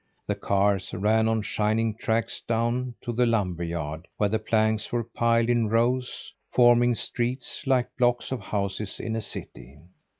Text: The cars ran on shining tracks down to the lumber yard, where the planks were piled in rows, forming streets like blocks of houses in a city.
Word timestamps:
The 0.25 0.33
cars 0.33 0.95
ran 0.95 1.27
on 1.27 1.43
shining 1.43 1.93
tracks 1.93 2.41
down 2.47 2.95
to 3.01 3.11
the 3.13 3.27
lumber 3.27 3.61
yard, 3.63 4.07
where 4.17 4.29
the 4.29 4.39
planks 4.39 4.91
were 4.91 5.03
piled 5.03 5.47
in 5.47 5.69
rows, 5.69 6.33
forming 6.51 6.95
streets 6.95 7.67
like 7.67 7.95
blocks 7.97 8.31
of 8.31 8.39
houses 8.41 8.99
in 8.99 9.15
a 9.15 9.21
city. 9.21 9.77